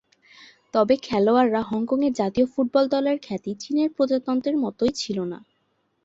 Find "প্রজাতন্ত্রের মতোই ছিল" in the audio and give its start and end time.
3.95-5.17